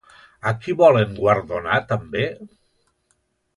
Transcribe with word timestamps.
A 0.51 0.53
qui 0.63 0.73
volen 0.79 1.13
guardonar 1.19 1.77
també? 1.93 2.25